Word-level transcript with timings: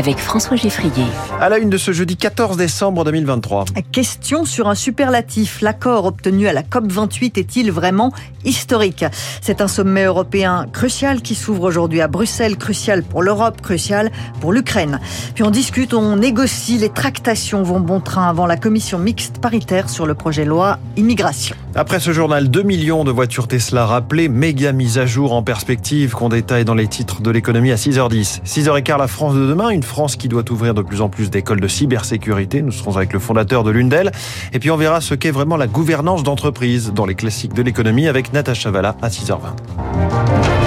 avec 0.00 0.16
François 0.16 0.56
Geffrier. 0.56 1.04
À 1.42 1.50
la 1.50 1.58
une 1.58 1.68
de 1.68 1.76
ce 1.76 1.92
jeudi 1.92 2.16
14 2.16 2.56
décembre 2.56 3.04
2023. 3.04 3.66
Question 3.92 4.46
sur 4.46 4.66
un 4.66 4.74
superlatif. 4.74 5.60
L'accord 5.60 6.06
obtenu 6.06 6.48
à 6.48 6.54
la 6.54 6.62
COP28 6.62 7.38
est-il 7.38 7.70
vraiment 7.70 8.10
historique? 8.46 9.04
C'est 9.42 9.60
un 9.60 9.68
sommet 9.68 10.04
européen 10.04 10.66
crucial 10.72 11.20
qui 11.20 11.34
s'ouvre 11.34 11.64
aujourd'hui 11.64 12.00
à 12.00 12.08
Bruxelles, 12.08 12.56
crucial 12.56 13.02
pour 13.02 13.22
l'Europe, 13.22 13.60
crucial 13.60 14.10
pour 14.40 14.54
l'Ukraine. 14.54 15.00
Puis 15.34 15.44
on 15.44 15.50
discute, 15.50 15.92
on 15.92 16.16
négocie, 16.16 16.78
les 16.78 16.88
tractations 16.88 17.62
vont 17.62 17.80
bon 17.80 18.00
train 18.00 18.26
avant 18.26 18.46
la 18.46 18.56
commission 18.56 18.98
mixte 18.98 19.38
paritaire 19.38 19.90
sur 19.90 20.06
le 20.06 20.14
projet 20.14 20.46
loi 20.46 20.78
immigration. 20.96 21.54
Après 21.74 22.00
ce 22.00 22.12
journal, 22.12 22.48
2 22.48 22.62
millions 22.62 23.04
de 23.04 23.10
voitures 23.10 23.48
Tesla 23.48 23.84
rappelées, 23.84 24.28
méga 24.28 24.72
mise 24.72 24.96
à 24.96 25.04
jour 25.04 25.34
en 25.34 25.42
perspective 25.42 26.12
qu'on 26.14 26.30
détaille 26.30 26.64
dans 26.64 26.74
les 26.74 26.88
titres 26.88 27.20
de 27.20 27.30
l'économie 27.30 27.70
à 27.70 27.76
6h10. 27.76 28.40
6h15, 28.44 28.98
la 28.98 29.06
France 29.06 29.34
de 29.34 29.46
demain, 29.46 29.68
une 29.68 29.82
France 29.90 30.16
qui 30.16 30.28
doit 30.28 30.50
ouvrir 30.50 30.72
de 30.72 30.82
plus 30.82 31.02
en 31.02 31.08
plus 31.08 31.30
d'écoles 31.30 31.60
de 31.60 31.68
cybersécurité. 31.68 32.62
Nous 32.62 32.70
serons 32.70 32.96
avec 32.96 33.12
le 33.12 33.18
fondateur 33.18 33.64
de 33.64 33.70
l'une 33.70 33.88
d'elles. 33.88 34.12
Et 34.52 34.58
puis 34.58 34.70
on 34.70 34.76
verra 34.76 35.00
ce 35.00 35.14
qu'est 35.14 35.32
vraiment 35.32 35.56
la 35.56 35.66
gouvernance 35.66 36.22
d'entreprise 36.22 36.92
dans 36.94 37.06
les 37.06 37.16
classiques 37.16 37.54
de 37.54 37.62
l'économie 37.62 38.06
avec 38.08 38.32
Natacha 38.32 38.70
Valla 38.70 38.96
à 39.02 39.08
6h20. 39.08 40.59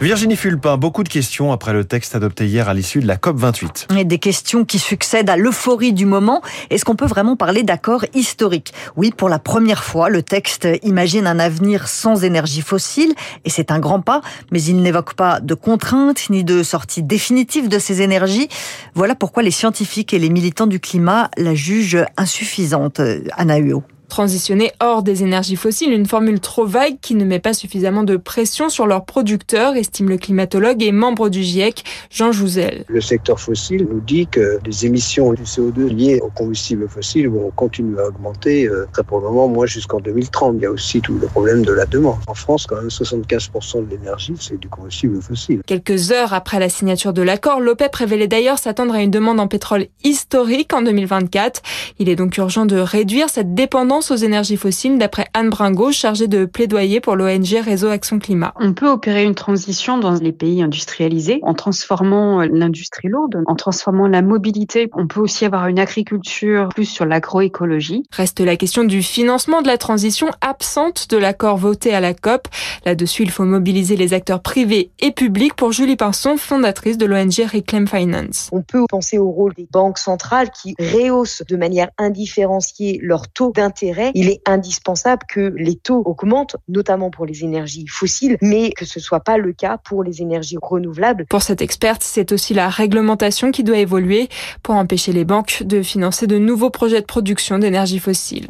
Virginie 0.00 0.36
Fulpin, 0.36 0.76
beaucoup 0.76 1.02
de 1.02 1.08
questions 1.08 1.50
après 1.50 1.72
le 1.72 1.84
texte 1.84 2.14
adopté 2.14 2.46
hier 2.46 2.68
à 2.68 2.74
l'issue 2.74 3.00
de 3.00 3.08
la 3.08 3.16
COP28. 3.16 3.98
Et 3.98 4.04
des 4.04 4.20
questions 4.20 4.64
qui 4.64 4.78
succèdent 4.78 5.28
à 5.28 5.36
l'euphorie 5.36 5.92
du 5.92 6.06
moment. 6.06 6.40
Est-ce 6.70 6.84
qu'on 6.84 6.94
peut 6.94 7.06
vraiment 7.06 7.34
parler 7.34 7.64
d'accord 7.64 8.04
historique 8.14 8.72
Oui, 8.96 9.10
pour 9.10 9.28
la 9.28 9.40
première 9.40 9.82
fois, 9.82 10.08
le 10.08 10.22
texte 10.22 10.68
imagine 10.84 11.26
un 11.26 11.40
avenir 11.40 11.88
sans 11.88 12.22
énergie 12.22 12.62
fossile, 12.62 13.12
et 13.44 13.50
c'est 13.50 13.72
un 13.72 13.80
grand 13.80 14.00
pas, 14.00 14.20
mais 14.52 14.62
il 14.62 14.80
n'évoque 14.82 15.14
pas 15.14 15.40
de 15.40 15.54
contraintes 15.54 16.30
ni 16.30 16.44
de 16.44 16.62
sortie 16.62 17.02
définitive 17.02 17.68
de 17.68 17.80
ces 17.80 18.00
énergies. 18.00 18.48
Voilà 18.94 19.16
pourquoi 19.16 19.42
les 19.42 19.50
scientifiques 19.50 20.14
et 20.14 20.20
les 20.20 20.30
militants 20.30 20.68
du 20.68 20.78
climat 20.78 21.28
la 21.36 21.56
jugent 21.56 22.04
insuffisante, 22.16 23.00
Anna 23.36 23.58
Huot. 23.58 23.82
Transitionner 24.08 24.72
hors 24.80 25.02
des 25.02 25.22
énergies 25.22 25.56
fossiles, 25.56 25.92
une 25.92 26.06
formule 26.06 26.40
trop 26.40 26.64
vague 26.64 26.96
qui 27.00 27.14
ne 27.14 27.24
met 27.24 27.40
pas 27.40 27.52
suffisamment 27.52 28.04
de 28.04 28.16
pression 28.16 28.70
sur 28.70 28.86
leurs 28.86 29.04
producteurs, 29.04 29.76
estime 29.76 30.08
le 30.08 30.16
climatologue 30.16 30.82
et 30.82 30.92
membre 30.92 31.28
du 31.28 31.42
GIEC, 31.42 31.84
Jean 32.10 32.32
Jouzel. 32.32 32.84
Le 32.88 33.00
secteur 33.02 33.38
fossile 33.38 33.86
nous 33.90 34.00
dit 34.00 34.26
que 34.26 34.58
les 34.64 34.86
émissions 34.86 35.34
du 35.34 35.42
CO2 35.42 35.88
liées 35.88 36.20
aux 36.20 36.30
combustibles 36.30 36.88
fossiles 36.88 37.28
vont 37.28 37.50
continuer 37.54 38.00
à 38.00 38.06
augmenter 38.06 38.66
euh, 38.66 38.86
très 38.92 39.02
probablement 39.02 39.46
moins 39.46 39.66
jusqu'en 39.66 40.00
2030. 40.00 40.54
Il 40.56 40.62
y 40.62 40.66
a 40.66 40.70
aussi 40.70 41.00
tout 41.02 41.14
le 41.14 41.26
problème 41.26 41.62
de 41.62 41.72
la 41.72 41.84
demande. 41.84 42.16
En 42.26 42.34
France, 42.34 42.66
quand 42.66 42.76
même 42.76 42.88
75% 42.88 43.84
de 43.86 43.90
l'énergie, 43.90 44.34
c'est 44.40 44.58
du 44.58 44.68
combustible 44.68 45.20
fossile. 45.20 45.60
Quelques 45.66 46.12
heures 46.12 46.32
après 46.32 46.58
la 46.58 46.70
signature 46.70 47.12
de 47.12 47.22
l'accord, 47.22 47.60
l'OPEP 47.60 47.94
révélait 47.94 48.28
d'ailleurs 48.28 48.58
s'attendre 48.58 48.94
à 48.94 49.02
une 49.02 49.10
demande 49.10 49.38
en 49.38 49.48
pétrole 49.48 49.86
historique 50.02 50.72
en 50.72 50.80
2024. 50.80 51.60
Il 51.98 52.08
est 52.08 52.16
donc 52.16 52.36
urgent 52.38 52.64
de 52.64 52.78
réduire 52.78 53.28
cette 53.28 53.54
dépendance 53.54 53.97
aux 53.98 54.16
énergies 54.16 54.56
fossiles, 54.56 54.96
d'après 54.96 55.26
Anne 55.34 55.50
Bringo, 55.50 55.90
chargée 55.90 56.28
de 56.28 56.44
plaidoyer 56.44 57.00
pour 57.00 57.16
l'ONG 57.16 57.60
Réseau 57.62 57.88
Action 57.88 58.20
Climat. 58.20 58.54
On 58.60 58.72
peut 58.72 58.88
opérer 58.88 59.24
une 59.24 59.34
transition 59.34 59.98
dans 59.98 60.14
les 60.14 60.30
pays 60.30 60.62
industrialisés 60.62 61.40
en 61.42 61.52
transformant 61.52 62.42
l'industrie 62.42 63.08
lourde, 63.08 63.42
en 63.46 63.56
transformant 63.56 64.06
la 64.06 64.22
mobilité. 64.22 64.88
On 64.94 65.08
peut 65.08 65.20
aussi 65.20 65.44
avoir 65.44 65.66
une 65.66 65.80
agriculture 65.80 66.68
plus 66.68 66.84
sur 66.84 67.06
l'agroécologie. 67.06 68.04
Reste 68.12 68.38
la 68.38 68.56
question 68.56 68.84
du 68.84 69.02
financement 69.02 69.62
de 69.62 69.66
la 69.66 69.78
transition 69.78 70.28
absente 70.40 71.10
de 71.10 71.16
l'accord 71.16 71.56
voté 71.56 71.92
à 71.92 72.00
la 72.00 72.14
COP. 72.14 72.46
Là-dessus, 72.86 73.24
il 73.24 73.30
faut 73.30 73.44
mobiliser 73.44 73.96
les 73.96 74.14
acteurs 74.14 74.42
privés 74.42 74.92
et 75.00 75.10
publics 75.10 75.54
pour 75.54 75.72
Julie 75.72 75.96
Pinson, 75.96 76.36
fondatrice 76.36 76.98
de 76.98 77.06
l'ONG 77.06 77.44
Reclaim 77.52 77.86
Finance. 77.86 78.48
On 78.52 78.62
peut 78.62 78.84
penser 78.88 79.18
au 79.18 79.30
rôle 79.30 79.54
des 79.54 79.66
banques 79.70 79.98
centrales 79.98 80.50
qui 80.50 80.76
rehaussent 80.78 81.42
de 81.48 81.56
manière 81.56 81.88
indifférenciée 81.98 83.00
leur 83.02 83.28
taux 83.28 83.50
d'intérêt 83.52 83.87
il 84.14 84.28
est 84.28 84.40
indispensable 84.46 85.22
que 85.28 85.52
les 85.56 85.76
taux 85.76 86.02
augmentent, 86.04 86.56
notamment 86.68 87.10
pour 87.10 87.26
les 87.26 87.44
énergies 87.44 87.86
fossiles, 87.86 88.36
mais 88.42 88.70
que 88.72 88.84
ce 88.84 89.00
soit 89.00 89.20
pas 89.20 89.38
le 89.38 89.52
cas 89.52 89.78
pour 89.78 90.02
les 90.02 90.22
énergies 90.22 90.58
renouvelables. 90.60 91.26
Pour 91.26 91.42
cette 91.42 91.62
experte, 91.62 92.02
c'est 92.02 92.32
aussi 92.32 92.54
la 92.54 92.68
réglementation 92.68 93.50
qui 93.50 93.64
doit 93.64 93.78
évoluer 93.78 94.28
pour 94.62 94.74
empêcher 94.74 95.12
les 95.12 95.24
banques 95.24 95.62
de 95.64 95.82
financer 95.82 96.26
de 96.26 96.38
nouveaux 96.38 96.70
projets 96.70 97.00
de 97.00 97.06
production 97.06 97.58
d'énergie 97.58 97.98
fossile. 97.98 98.48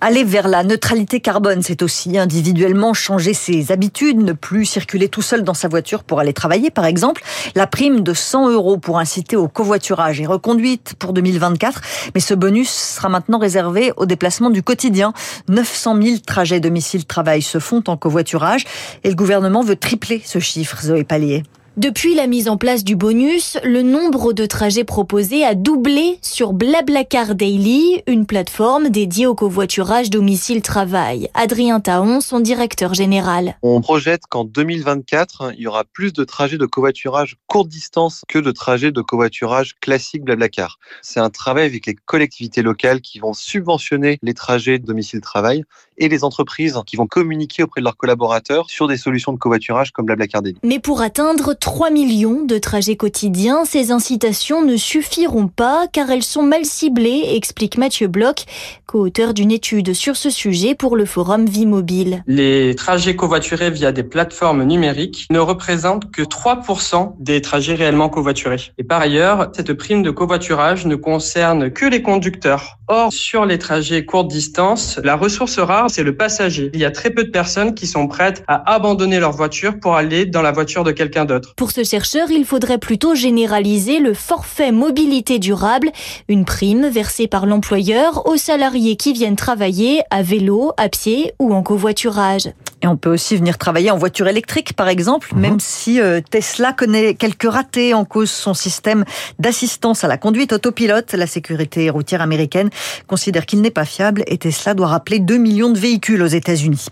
Aller 0.00 0.22
vers 0.22 0.46
la 0.46 0.62
neutralité 0.62 1.18
carbone, 1.18 1.60
c'est 1.60 1.82
aussi 1.82 2.16
individuellement 2.18 2.94
changer 2.94 3.34
ses 3.34 3.72
habitudes, 3.72 4.18
ne 4.18 4.32
plus 4.32 4.64
circuler 4.64 5.08
tout 5.08 5.22
seul 5.22 5.42
dans 5.42 5.54
sa 5.54 5.66
voiture 5.66 6.04
pour 6.04 6.20
aller 6.20 6.32
travailler, 6.32 6.70
par 6.70 6.84
exemple. 6.84 7.22
La 7.56 7.66
prime 7.66 8.02
de 8.02 8.14
100 8.14 8.50
euros 8.50 8.78
pour 8.78 9.00
inciter 9.00 9.34
au 9.34 9.48
covoiturage 9.48 10.20
est 10.20 10.26
reconduite 10.26 10.94
pour 11.00 11.12
2024, 11.12 11.80
mais 12.14 12.20
ce 12.20 12.34
bonus 12.34 12.70
sera 12.70 13.08
maintenant 13.08 13.38
réservé 13.38 13.92
au 13.96 14.06
déplacement 14.06 14.50
du 14.50 14.62
quotidien. 14.62 15.12
900 15.48 16.00
000 16.00 16.16
trajets 16.24 16.60
domicile-travail 16.60 17.42
se 17.42 17.58
font 17.58 17.82
en 17.88 17.96
covoiturage 17.96 18.66
et 19.02 19.08
le 19.08 19.16
gouvernement 19.16 19.62
veut 19.62 19.74
tripler 19.74 20.22
ce 20.24 20.38
chiffre, 20.38 20.80
Zoé 20.80 21.02
Pallier. 21.02 21.42
Depuis 21.78 22.16
la 22.16 22.26
mise 22.26 22.48
en 22.48 22.56
place 22.56 22.82
du 22.82 22.96
bonus, 22.96 23.56
le 23.62 23.82
nombre 23.82 24.32
de 24.32 24.46
trajets 24.46 24.82
proposés 24.82 25.44
a 25.44 25.54
doublé 25.54 26.18
sur 26.22 26.52
Blablacar 26.52 27.36
Daily, 27.36 28.02
une 28.08 28.26
plateforme 28.26 28.88
dédiée 28.88 29.28
au 29.28 29.36
covoiturage 29.36 30.10
domicile-travail. 30.10 31.30
Adrien 31.34 31.78
Taon, 31.78 32.20
son 32.20 32.40
directeur 32.40 32.94
général. 32.94 33.56
On 33.62 33.80
projette 33.80 34.22
qu'en 34.28 34.42
2024, 34.42 35.52
il 35.56 35.60
y 35.60 35.66
aura 35.68 35.84
plus 35.84 36.12
de 36.12 36.24
trajets 36.24 36.58
de 36.58 36.66
covoiturage 36.66 37.36
courte 37.46 37.68
distance 37.68 38.22
que 38.26 38.40
de 38.40 38.50
trajets 38.50 38.90
de 38.90 39.00
covoiturage 39.00 39.76
classique 39.80 40.24
Blablacar. 40.24 40.80
C'est 41.00 41.20
un 41.20 41.30
travail 41.30 41.66
avec 41.66 41.86
les 41.86 41.94
collectivités 41.94 42.62
locales 42.62 43.00
qui 43.00 43.20
vont 43.20 43.34
subventionner 43.34 44.18
les 44.22 44.34
trajets 44.34 44.80
domicile-travail 44.80 45.62
et 45.96 46.08
les 46.08 46.24
entreprises 46.24 46.76
qui 46.86 46.96
vont 46.96 47.06
communiquer 47.06 47.62
auprès 47.62 47.80
de 47.80 47.84
leurs 47.84 47.96
collaborateurs 47.96 48.68
sur 48.68 48.88
des 48.88 48.96
solutions 48.96 49.32
de 49.32 49.38
covoiturage 49.38 49.92
comme 49.92 50.06
Blablacar 50.06 50.42
Daily. 50.42 50.58
Mais 50.64 50.80
pour 50.80 51.02
atteindre 51.02 51.54
3 51.68 51.90
millions 51.90 52.46
de 52.46 52.56
trajets 52.56 52.96
quotidiens, 52.96 53.66
ces 53.66 53.90
incitations 53.90 54.64
ne 54.64 54.78
suffiront 54.78 55.48
pas 55.48 55.86
car 55.92 56.10
elles 56.10 56.22
sont 56.22 56.42
mal 56.42 56.64
ciblées, 56.64 57.24
explique 57.34 57.76
Mathieu 57.76 58.08
Bloch, 58.08 58.46
co-auteur 58.86 59.34
d'une 59.34 59.52
étude 59.52 59.92
sur 59.92 60.16
ce 60.16 60.30
sujet 60.30 60.74
pour 60.74 60.96
le 60.96 61.04
forum 61.04 61.44
Vie 61.44 61.66
Mobile. 61.66 62.24
Les 62.26 62.74
trajets 62.74 63.16
covoiturés 63.16 63.70
via 63.70 63.92
des 63.92 64.02
plateformes 64.02 64.64
numériques 64.64 65.26
ne 65.30 65.38
représentent 65.40 66.10
que 66.10 66.22
3% 66.22 67.16
des 67.18 67.42
trajets 67.42 67.74
réellement 67.74 68.08
covoiturés. 68.08 68.72
Et 68.78 68.84
par 68.84 69.02
ailleurs, 69.02 69.50
cette 69.54 69.74
prime 69.74 70.02
de 70.02 70.10
covoiturage 70.10 70.86
ne 70.86 70.96
concerne 70.96 71.70
que 71.70 71.84
les 71.84 72.00
conducteurs. 72.00 72.78
Or, 72.90 73.12
sur 73.12 73.44
les 73.44 73.58
trajets 73.58 74.06
courte 74.06 74.28
distance, 74.28 74.98
la 75.04 75.16
ressource 75.16 75.58
rare, 75.58 75.90
c'est 75.90 76.02
le 76.02 76.16
passager. 76.16 76.70
Il 76.72 76.80
y 76.80 76.86
a 76.86 76.90
très 76.90 77.10
peu 77.10 77.24
de 77.24 77.30
personnes 77.30 77.74
qui 77.74 77.86
sont 77.86 78.08
prêtes 78.08 78.42
à 78.48 78.72
abandonner 78.72 79.20
leur 79.20 79.32
voiture 79.32 79.78
pour 79.78 79.96
aller 79.96 80.24
dans 80.24 80.40
la 80.40 80.52
voiture 80.52 80.84
de 80.84 80.92
quelqu'un 80.92 81.26
d'autre. 81.26 81.54
Pour 81.58 81.72
ce 81.72 81.82
chercheur, 81.82 82.30
il 82.30 82.44
faudrait 82.44 82.78
plutôt 82.78 83.16
généraliser 83.16 83.98
le 83.98 84.14
forfait 84.14 84.70
mobilité 84.70 85.40
durable, 85.40 85.90
une 86.28 86.44
prime 86.44 86.86
versée 86.86 87.26
par 87.26 87.46
l'employeur 87.46 88.28
aux 88.28 88.36
salariés 88.36 88.94
qui 88.94 89.12
viennent 89.12 89.34
travailler 89.34 90.02
à 90.12 90.22
vélo, 90.22 90.70
à 90.76 90.88
pied 90.88 91.34
ou 91.40 91.52
en 91.52 91.64
covoiturage. 91.64 92.48
Et 92.80 92.86
on 92.86 92.96
peut 92.96 93.10
aussi 93.10 93.36
venir 93.36 93.58
travailler 93.58 93.90
en 93.90 93.98
voiture 93.98 94.28
électrique, 94.28 94.74
par 94.74 94.88
exemple, 94.88 95.34
mhm. 95.34 95.40
même 95.40 95.60
si 95.60 96.00
euh, 96.00 96.20
Tesla 96.20 96.72
connaît 96.72 97.14
quelques 97.14 97.50
ratés 97.50 97.92
en 97.92 98.04
cause 98.04 98.30
son 98.30 98.54
système 98.54 99.04
d'assistance 99.40 100.04
à 100.04 100.08
la 100.08 100.16
conduite 100.16 100.52
autopilote. 100.52 101.12
La 101.14 101.26
sécurité 101.26 101.90
routière 101.90 102.22
américaine 102.22 102.70
considère 103.08 103.46
qu'il 103.46 103.62
n'est 103.62 103.70
pas 103.70 103.84
fiable 103.84 104.22
et 104.28 104.38
Tesla 104.38 104.74
doit 104.74 104.86
rappeler 104.86 105.18
2 105.18 105.36
millions 105.38 105.70
de 105.70 105.78
véhicules 105.78 106.22
aux 106.22 106.26
États-Unis. 106.26 106.86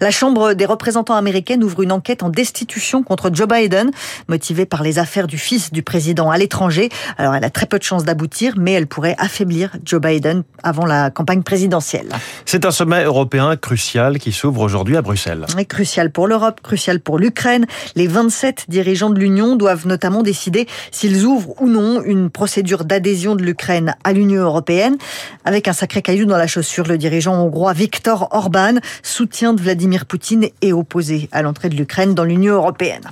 La 0.00 0.10
Chambre 0.10 0.54
des 0.54 0.64
représentants 0.64 1.16
américaine 1.16 1.64
ouvre 1.64 1.82
une 1.82 1.92
enquête 1.92 2.22
en 2.22 2.28
destitution 2.28 3.02
contre 3.02 3.30
Joe 3.32 3.48
Biden, 3.48 3.90
motivée 4.28 4.66
par 4.66 4.82
les 4.82 4.98
affaires 4.98 5.26
du 5.26 5.38
fils 5.38 5.72
du 5.72 5.82
président 5.82 6.30
à 6.30 6.38
l'étranger. 6.38 6.88
Alors 7.18 7.34
elle 7.34 7.44
a 7.44 7.50
très 7.50 7.66
peu 7.66 7.78
de 7.78 7.84
chances 7.84 8.04
d'aboutir, 8.04 8.54
mais 8.56 8.72
elle 8.72 8.86
pourrait 8.86 9.16
affaiblir 9.18 9.70
Joe 9.84 10.00
Biden 10.00 10.42
avant 10.62 10.86
la 10.86 11.10
campagne 11.10 11.42
présidentielle. 11.42 12.08
C'est 12.46 12.64
un 12.64 12.70
sommet 12.70 13.04
européen 13.04 13.56
crucial 13.56 14.18
qui 14.18 14.32
s'ouvre 14.32 14.60
aujourd'hui 14.60 14.96
à 14.96 15.02
Bruxelles. 15.02 15.46
Crucial 15.68 16.10
pour 16.10 16.26
l'Europe, 16.26 16.60
crucial 16.62 17.00
pour 17.00 17.18
l'Ukraine. 17.18 17.66
Les 17.94 18.06
27 18.06 18.66
dirigeants 18.68 19.10
de 19.10 19.18
l'Union 19.18 19.56
doivent 19.56 19.86
notamment 19.86 20.22
décider 20.22 20.66
s'ils 20.90 21.24
ouvrent 21.24 21.54
ou 21.60 21.68
non 21.68 22.02
une 22.02 22.30
procédure 22.30 22.84
d'adhésion 22.84 23.34
de 23.36 23.42
l'Ukraine 23.42 23.94
à 24.04 24.12
l'Union 24.12 24.42
européenne. 24.42 24.96
Avec 25.44 25.68
un 25.68 25.72
sacré 25.72 26.02
caillou 26.02 26.26
dans 26.26 26.36
la 26.36 26.46
chaussure, 26.46 26.86
le 26.86 26.98
dirigeant 26.98 27.34
hongrois 27.34 27.72
Viktor 27.72 28.28
Orban 28.32 28.74
soutient 29.02 29.54
de 29.54 29.62
Vladimir 29.62 30.06
Poutine 30.06 30.48
et 30.60 30.72
opposé 30.72 31.28
à 31.32 31.42
l'entrée 31.42 31.68
de 31.68 31.76
l'Ukraine 31.76 32.14
dans 32.14 32.24
l'Union 32.24 32.54
européenne. 32.54 33.02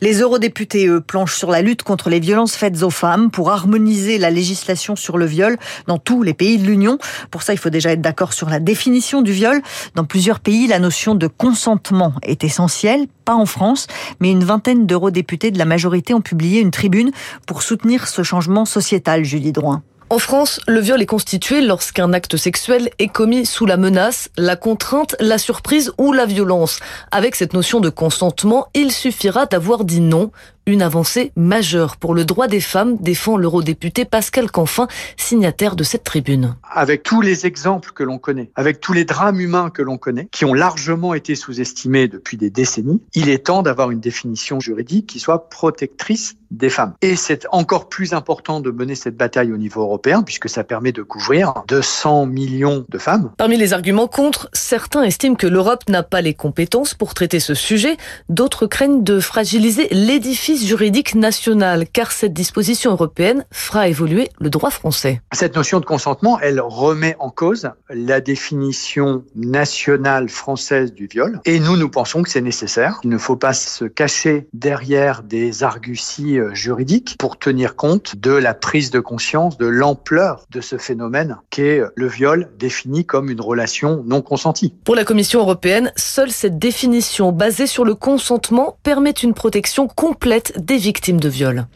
Les 0.00 0.22
eurodéputés, 0.24 0.86
eux, 0.88 1.00
planchent 1.00 1.36
sur 1.36 1.50
la 1.50 1.62
lutte 1.62 1.82
contre 1.82 2.08
les 2.08 2.18
violences 2.18 2.56
faites 2.56 2.82
aux 2.82 2.90
femmes 2.90 3.30
pour 3.30 3.50
harmoniser 3.50 4.18
la 4.18 4.30
législation 4.30 4.96
sur 4.96 5.18
le 5.18 5.26
viol 5.26 5.56
dans 5.86 5.98
tous 5.98 6.22
les 6.22 6.34
pays 6.34 6.58
de 6.58 6.64
l'Union. 6.64 6.98
Pour 7.30 7.42
ça, 7.42 7.52
il 7.52 7.58
faut 7.58 7.70
déjà 7.70 7.92
être 7.92 8.00
d'accord 8.00 8.32
sur 8.32 8.48
la 8.48 8.58
définition 8.58 9.22
du 9.22 9.32
viol. 9.32 9.60
Dans 9.94 10.04
plusieurs 10.04 10.40
pays, 10.40 10.66
la 10.66 10.78
notion 10.78 11.14
de 11.14 11.26
consentement 11.26 12.14
est 12.22 12.42
essentielle, 12.42 13.06
pas 13.24 13.34
en 13.34 13.46
France, 13.46 13.86
mais 14.20 14.30
une 14.30 14.44
vingtaine 14.44 14.86
d'eurodéputés 14.86 15.50
de 15.50 15.58
la 15.58 15.66
majorité 15.66 16.14
ont 16.14 16.22
publié 16.22 16.60
une 16.60 16.70
tribune 16.70 17.10
pour 17.46 17.62
soutenir 17.62 18.08
ce 18.08 18.22
changement 18.22 18.64
sociétal, 18.64 19.24
Julie 19.24 19.52
Droin. 19.52 19.82
En 20.10 20.18
France, 20.18 20.60
le 20.68 20.80
viol 20.80 21.00
est 21.00 21.06
constitué 21.06 21.62
lorsqu'un 21.62 22.12
acte 22.12 22.36
sexuel 22.36 22.90
est 22.98 23.08
commis 23.08 23.46
sous 23.46 23.64
la 23.64 23.78
menace, 23.78 24.28
la 24.36 24.54
contrainte, 24.54 25.16
la 25.18 25.38
surprise 25.38 25.92
ou 25.96 26.12
la 26.12 26.26
violence. 26.26 26.78
Avec 27.10 27.34
cette 27.34 27.54
notion 27.54 27.80
de 27.80 27.88
consentement, 27.88 28.68
il 28.74 28.92
suffira 28.92 29.46
d'avoir 29.46 29.84
dit 29.84 30.00
non, 30.00 30.30
une 30.66 30.82
avancée 30.82 31.32
majeure 31.36 31.96
pour 31.96 32.14
le 32.14 32.24
droit 32.24 32.48
des 32.48 32.60
femmes, 32.60 32.96
défend 32.98 33.36
l'eurodéputé 33.36 34.04
Pascal 34.04 34.50
Canfin, 34.50 34.88
signataire 35.16 35.76
de 35.76 35.84
cette 35.84 36.04
tribune. 36.04 36.56
Avec 36.70 37.02
tous 37.02 37.20
les 37.20 37.46
exemples 37.46 37.92
que 37.92 38.02
l'on 38.02 38.18
connaît, 38.18 38.50
avec 38.54 38.80
tous 38.80 38.92
les 38.92 39.04
drames 39.04 39.40
humains 39.40 39.70
que 39.70 39.82
l'on 39.82 39.98
connaît, 39.98 40.28
qui 40.32 40.44
ont 40.44 40.54
largement 40.54 41.14
été 41.14 41.34
sous-estimés 41.34 42.08
depuis 42.08 42.36
des 42.36 42.50
décennies, 42.50 43.02
il 43.14 43.28
est 43.28 43.46
temps 43.46 43.62
d'avoir 43.62 43.90
une 43.90 44.00
définition 44.00 44.60
juridique 44.60 45.06
qui 45.06 45.20
soit 45.20 45.48
protectrice 45.48 46.36
des 46.50 46.70
femmes. 46.70 46.94
Et 47.02 47.16
c'est 47.16 47.46
encore 47.50 47.88
plus 47.88 48.12
important 48.12 48.60
de 48.60 48.70
mener 48.70 48.94
cette 48.94 49.16
bataille 49.16 49.52
au 49.52 49.56
niveau 49.56 49.82
européen 49.82 50.22
puisque 50.22 50.48
ça 50.48 50.64
permet 50.64 50.92
de 50.92 51.02
couvrir 51.02 51.52
200 51.68 52.26
millions 52.26 52.84
de 52.88 52.98
femmes. 52.98 53.32
Parmi 53.36 53.56
les 53.56 53.72
arguments 53.72 54.06
contre, 54.06 54.48
certains 54.52 55.02
estiment 55.02 55.34
que 55.34 55.46
l'Europe 55.46 55.82
n'a 55.88 56.02
pas 56.02 56.20
les 56.20 56.34
compétences 56.34 56.94
pour 56.94 57.14
traiter 57.14 57.40
ce 57.40 57.54
sujet, 57.54 57.96
d'autres 58.28 58.66
craignent 58.66 59.02
de 59.02 59.20
fragiliser 59.20 59.88
l'édifice 59.90 60.53
juridique 60.62 61.14
national, 61.14 61.86
car 61.90 62.12
cette 62.12 62.32
disposition 62.32 62.92
européenne 62.92 63.44
fera 63.50 63.88
évoluer 63.88 64.30
le 64.38 64.50
droit 64.50 64.70
français. 64.70 65.22
Cette 65.32 65.56
notion 65.56 65.80
de 65.80 65.84
consentement, 65.84 66.38
elle 66.40 66.60
remet 66.60 67.16
en 67.18 67.30
cause 67.30 67.70
la 67.90 68.20
définition 68.20 69.24
nationale 69.34 70.28
française 70.28 70.92
du 70.92 71.06
viol. 71.06 71.40
Et 71.44 71.60
nous, 71.60 71.76
nous 71.76 71.88
pensons 71.88 72.22
que 72.22 72.30
c'est 72.30 72.40
nécessaire. 72.40 73.00
Il 73.04 73.10
ne 73.10 73.18
faut 73.18 73.36
pas 73.36 73.52
se 73.52 73.84
cacher 73.84 74.48
derrière 74.52 75.22
des 75.22 75.62
arguties 75.62 76.38
euh, 76.38 76.54
juridiques 76.54 77.16
pour 77.18 77.38
tenir 77.38 77.76
compte 77.76 78.16
de 78.16 78.32
la 78.32 78.54
prise 78.54 78.90
de 78.90 79.00
conscience 79.00 79.58
de 79.58 79.66
l'ampleur 79.66 80.44
de 80.50 80.60
ce 80.60 80.78
phénomène 80.78 81.38
qu'est 81.50 81.80
le 81.94 82.06
viol 82.06 82.50
défini 82.58 83.04
comme 83.04 83.30
une 83.30 83.40
relation 83.40 84.02
non 84.06 84.22
consentie. 84.22 84.74
Pour 84.84 84.94
la 84.94 85.04
Commission 85.04 85.40
européenne, 85.40 85.92
seule 85.96 86.30
cette 86.30 86.58
définition 86.58 87.32
basée 87.32 87.66
sur 87.66 87.84
le 87.84 87.94
consentement 87.94 88.76
permet 88.82 89.10
une 89.10 89.34
protection 89.34 89.88
complète 89.88 90.43
des 90.56 90.76
victimes 90.76 91.20
de 91.20 91.28
viol. 91.28 91.66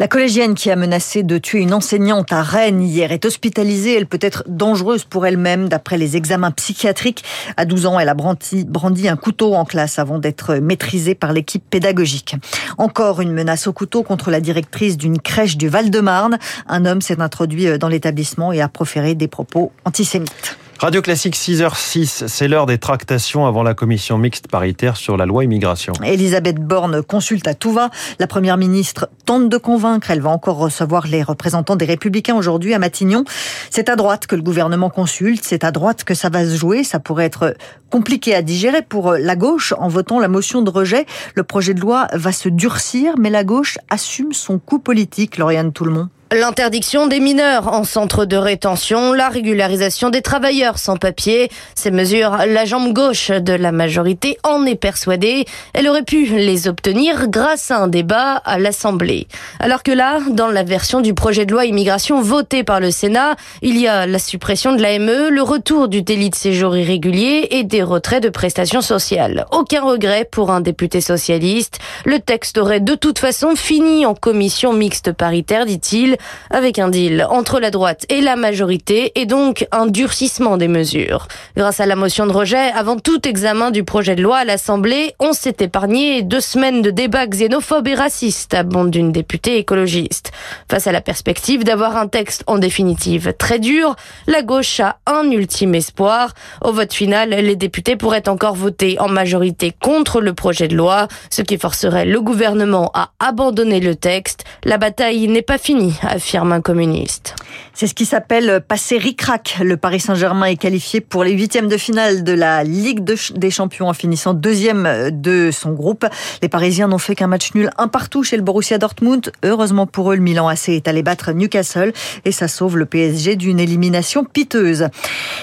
La 0.00 0.08
collégienne 0.08 0.54
qui 0.54 0.72
a 0.72 0.76
menacé 0.76 1.22
de 1.22 1.38
tuer 1.38 1.60
une 1.60 1.72
enseignante 1.72 2.32
à 2.32 2.42
Rennes 2.42 2.82
hier 2.82 3.12
est 3.12 3.24
hospitalisée. 3.24 3.96
Elle 3.96 4.06
peut 4.06 4.18
être 4.20 4.42
dangereuse 4.48 5.04
pour 5.04 5.24
elle-même. 5.24 5.68
D'après 5.68 5.98
les 5.98 6.16
examens 6.16 6.50
psychiatriques, 6.50 7.22
à 7.56 7.64
12 7.64 7.86
ans, 7.86 8.00
elle 8.00 8.08
a 8.08 8.14
brandi, 8.14 8.64
brandi 8.64 9.08
un 9.08 9.16
couteau 9.16 9.54
en 9.54 9.64
classe 9.64 10.00
avant 10.00 10.18
d'être 10.18 10.56
maîtrisée 10.56 11.14
par 11.14 11.32
l'équipe 11.32 11.62
pédagogique. 11.70 12.34
Encore 12.76 13.20
une 13.20 13.32
menace 13.32 13.68
au 13.68 13.72
couteau 13.72 14.02
contre 14.02 14.30
la 14.30 14.40
directrice 14.40 14.96
d'une 14.96 15.20
crèche 15.20 15.56
du 15.56 15.68
Val-de-Marne. 15.68 16.38
Un 16.66 16.86
homme 16.86 17.00
s'est 17.00 17.20
introduit 17.20 17.78
dans 17.78 17.88
l'établissement 17.88 18.52
et 18.52 18.60
a 18.60 18.68
proféré 18.68 19.14
des 19.14 19.28
propos 19.28 19.70
antisémites. 19.84 20.58
Radio 20.80 21.00
Classique 21.02 21.36
6h06, 21.36 22.26
c'est 22.26 22.48
l'heure 22.48 22.66
des 22.66 22.78
tractations 22.78 23.46
avant 23.46 23.62
la 23.62 23.74
commission 23.74 24.18
mixte 24.18 24.48
paritaire 24.48 24.96
sur 24.96 25.16
la 25.16 25.24
loi 25.24 25.44
immigration. 25.44 25.92
Elisabeth 26.04 26.56
Borne 26.56 27.02
consulte 27.02 27.46
à 27.46 27.54
tout 27.54 27.72
va. 27.72 27.90
La 28.18 28.26
première 28.26 28.56
ministre 28.56 29.08
tente 29.24 29.48
de 29.48 29.56
convaincre. 29.56 30.10
Elle 30.10 30.20
va 30.20 30.30
encore 30.30 30.58
recevoir 30.58 31.06
les 31.06 31.22
représentants 31.22 31.76
des 31.76 31.84
Républicains 31.84 32.34
aujourd'hui 32.34 32.74
à 32.74 32.80
Matignon. 32.80 33.24
C'est 33.70 33.88
à 33.88 33.94
droite 33.94 34.26
que 34.26 34.34
le 34.34 34.42
gouvernement 34.42 34.90
consulte. 34.90 35.44
C'est 35.44 35.62
à 35.62 35.70
droite 35.70 36.02
que 36.02 36.14
ça 36.14 36.28
va 36.28 36.44
se 36.44 36.56
jouer. 36.56 36.82
Ça 36.82 36.98
pourrait 36.98 37.26
être 37.26 37.56
compliqué 37.88 38.34
à 38.34 38.42
digérer 38.42 38.82
pour 38.82 39.12
la 39.12 39.36
gauche 39.36 39.72
en 39.78 39.88
votant 39.88 40.18
la 40.18 40.28
motion 40.28 40.60
de 40.60 40.70
rejet. 40.70 41.06
Le 41.36 41.44
projet 41.44 41.74
de 41.74 41.80
loi 41.80 42.08
va 42.12 42.32
se 42.32 42.48
durcir, 42.48 43.14
mais 43.18 43.30
la 43.30 43.44
gauche 43.44 43.78
assume 43.90 44.32
son 44.32 44.58
coup 44.58 44.80
politique, 44.80 45.38
Lauriane 45.38 45.72
Tout-le-Monde. 45.72 46.08
L'interdiction 46.32 47.06
des 47.06 47.20
mineurs 47.20 47.68
en 47.68 47.84
centre 47.84 48.24
de 48.24 48.36
rétention, 48.36 49.12
la 49.12 49.28
régularisation 49.28 50.10
des 50.10 50.22
travailleurs 50.22 50.78
sans 50.78 50.96
papier, 50.96 51.48
ces 51.74 51.90
mesures, 51.90 52.38
la 52.48 52.64
jambe 52.64 52.92
gauche 52.92 53.30
de 53.30 53.52
la 53.52 53.72
majorité 53.72 54.38
en 54.42 54.64
est 54.64 54.74
persuadée. 54.74 55.44
Elle 55.74 55.86
aurait 55.86 56.02
pu 56.02 56.24
les 56.24 56.66
obtenir 56.66 57.28
grâce 57.28 57.70
à 57.70 57.78
un 57.78 57.88
débat 57.88 58.36
à 58.44 58.58
l'Assemblée. 58.58 59.28
Alors 59.60 59.82
que 59.82 59.92
là, 59.92 60.18
dans 60.30 60.48
la 60.48 60.64
version 60.64 61.02
du 61.02 61.14
projet 61.14 61.46
de 61.46 61.52
loi 61.52 61.66
immigration 61.66 62.20
votée 62.20 62.64
par 62.64 62.80
le 62.80 62.90
Sénat, 62.90 63.36
il 63.62 63.78
y 63.78 63.86
a 63.86 64.06
la 64.06 64.18
suppression 64.18 64.74
de 64.74 64.82
l'AME, 64.82 65.28
le 65.28 65.42
retour 65.42 65.88
du 65.88 66.02
délit 66.02 66.30
de 66.30 66.34
séjour 66.34 66.76
irrégulier 66.76 67.48
et 67.50 67.64
des 67.64 67.82
retraits 67.82 68.22
de 68.22 68.30
prestations 68.30 68.80
sociales. 68.80 69.46
Aucun 69.52 69.82
regret 69.82 70.26
pour 70.28 70.50
un 70.50 70.62
député 70.62 71.00
socialiste. 71.00 71.78
Le 72.06 72.18
texte 72.18 72.58
aurait 72.58 72.80
de 72.80 72.94
toute 72.94 73.18
façon 73.18 73.54
fini 73.54 74.06
en 74.06 74.14
commission 74.14 74.72
mixte 74.72 75.12
paritaire, 75.12 75.66
dit-il 75.66 76.13
avec 76.50 76.78
un 76.78 76.88
deal 76.88 77.26
entre 77.30 77.60
la 77.60 77.70
droite 77.70 78.06
et 78.08 78.20
la 78.20 78.36
majorité 78.36 79.12
et 79.14 79.26
donc 79.26 79.66
un 79.72 79.86
durcissement 79.86 80.56
des 80.56 80.68
mesures. 80.68 81.28
Grâce 81.56 81.80
à 81.80 81.86
la 81.86 81.96
motion 81.96 82.26
de 82.26 82.32
rejet, 82.32 82.70
avant 82.72 82.96
tout 82.96 83.26
examen 83.26 83.70
du 83.70 83.84
projet 83.84 84.16
de 84.16 84.22
loi 84.22 84.38
à 84.38 84.44
l'Assemblée, 84.44 85.14
on 85.18 85.32
s'est 85.32 85.56
épargné 85.60 86.22
deux 86.22 86.40
semaines 86.40 86.82
de 86.82 86.90
débats 86.90 87.26
xénophobes 87.26 87.88
et 87.88 87.94
racistes, 87.94 88.54
abonde 88.54 88.90
d'une 88.90 89.12
députée 89.12 89.58
écologiste. 89.58 90.32
Face 90.70 90.86
à 90.86 90.92
la 90.92 91.00
perspective 91.00 91.64
d'avoir 91.64 91.96
un 91.96 92.08
texte 92.08 92.44
en 92.46 92.58
définitive 92.58 93.34
très 93.38 93.58
dur, 93.58 93.96
la 94.26 94.42
gauche 94.42 94.80
a 94.80 94.98
un 95.06 95.30
ultime 95.30 95.74
espoir. 95.74 96.34
Au 96.62 96.72
vote 96.72 96.92
final, 96.92 97.30
les 97.30 97.56
députés 97.56 97.96
pourraient 97.96 98.28
encore 98.28 98.54
voter 98.54 98.98
en 99.00 99.08
majorité 99.08 99.72
contre 99.80 100.20
le 100.20 100.34
projet 100.34 100.68
de 100.68 100.76
loi, 100.76 101.08
ce 101.30 101.42
qui 101.42 101.58
forcerait 101.58 102.04
le 102.04 102.20
gouvernement 102.20 102.90
à 102.94 103.10
abandonner 103.20 103.80
le 103.80 103.94
texte. 103.94 104.44
La 104.64 104.78
bataille 104.78 105.28
n'est 105.28 105.42
pas 105.42 105.58
finie, 105.58 105.94
affirme 106.06 106.52
un 106.52 106.60
communiste. 106.60 107.34
C'est 107.72 107.86
ce 107.86 107.94
qui 107.94 108.04
s'appelle 108.04 108.60
passer 108.66 108.98
ric-rac. 108.98 109.58
Le 109.60 109.76
Paris 109.76 110.00
Saint-Germain 110.00 110.46
est 110.46 110.56
qualifié 110.56 111.00
pour 111.00 111.24
les 111.24 111.32
huitièmes 111.32 111.66
de 111.66 111.76
finale 111.76 112.22
de 112.22 112.32
la 112.32 112.62
Ligue 112.62 113.02
des 113.02 113.50
Champions 113.50 113.88
en 113.88 113.92
finissant 113.94 114.32
deuxième 114.32 115.10
de 115.10 115.50
son 115.50 115.72
groupe. 115.72 116.06
Les 116.40 116.48
Parisiens 116.48 116.88
n'ont 116.88 116.98
fait 116.98 117.14
qu'un 117.14 117.26
match 117.26 117.52
nul 117.54 117.70
un 117.76 117.88
partout 117.88 118.22
chez 118.22 118.36
le 118.36 118.42
Borussia 118.42 118.78
Dortmund. 118.78 119.32
Heureusement 119.42 119.86
pour 119.86 120.12
eux, 120.12 120.16
le 120.16 120.22
Milan 120.22 120.48
AC 120.48 120.68
est 120.68 120.86
allé 120.86 121.02
battre 121.02 121.32
Newcastle 121.32 121.92
et 122.24 122.32
ça 122.32 122.46
sauve 122.46 122.76
le 122.76 122.86
PSG 122.86 123.36
d'une 123.36 123.58
élimination 123.58 124.24
piteuse. 124.24 124.88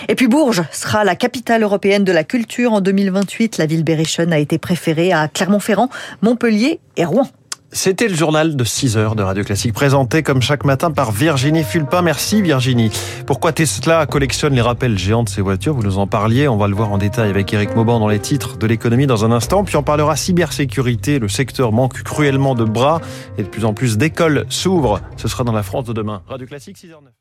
Et 0.07 0.15
puis 0.15 0.27
Bourges 0.27 0.63
sera 0.71 1.03
la 1.03 1.15
capitale 1.15 1.63
européenne 1.63 2.03
de 2.03 2.11
la 2.11 2.23
culture 2.23 2.71
en 2.73 2.81
2028. 2.81 3.57
La 3.57 3.65
ville 3.65 3.83
berrichonne 3.83 4.31
a 4.31 4.39
été 4.39 4.57
préférée 4.57 5.11
à 5.11 5.27
Clermont-Ferrand, 5.27 5.89
Montpellier 6.21 6.79
et 6.95 7.05
Rouen. 7.05 7.27
C'était 7.73 8.09
le 8.09 8.15
journal 8.15 8.57
de 8.57 8.63
6 8.65 8.97
heures 8.97 9.15
de 9.15 9.23
Radio 9.23 9.45
Classique, 9.45 9.71
présenté 9.73 10.23
comme 10.23 10.41
chaque 10.41 10.65
matin 10.65 10.91
par 10.91 11.13
Virginie 11.13 11.63
Fulpin. 11.63 12.01
Merci 12.01 12.41
Virginie. 12.41 12.91
Pourquoi 13.25 13.53
Tesla 13.53 14.05
collectionne 14.05 14.53
les 14.53 14.61
rappels 14.61 14.97
géants 14.97 15.23
de 15.23 15.29
ses 15.29 15.41
voitures? 15.41 15.73
Vous 15.73 15.83
nous 15.83 15.97
en 15.97 16.05
parliez, 16.05 16.49
on 16.49 16.57
va 16.57 16.67
le 16.67 16.75
voir 16.75 16.91
en 16.91 16.97
détail 16.97 17.29
avec 17.29 17.53
Eric 17.53 17.73
Mauban 17.73 17.99
dans 17.99 18.09
les 18.09 18.19
titres 18.19 18.57
de 18.57 18.67
l'économie 18.67 19.07
dans 19.07 19.23
un 19.23 19.31
instant. 19.31 19.63
Puis 19.63 19.77
on 19.77 19.83
parlera 19.83 20.17
cybersécurité. 20.17 21.17
Le 21.17 21.29
secteur 21.29 21.71
manque 21.71 22.03
cruellement 22.03 22.55
de 22.55 22.65
bras 22.65 22.99
et 23.37 23.43
de 23.43 23.47
plus 23.47 23.63
en 23.63 23.73
plus 23.73 23.97
d'écoles 23.97 24.45
s'ouvrent. 24.49 24.99
Ce 25.15 25.29
sera 25.29 25.45
dans 25.45 25.53
la 25.53 25.63
France 25.63 25.85
de 25.85 25.93
demain. 25.93 26.23
Radio 26.27 26.47
Classique 26.47 26.77
6h09. 26.77 27.20